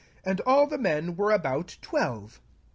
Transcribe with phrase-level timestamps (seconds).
[0.25, 2.39] Now all the men were about velve.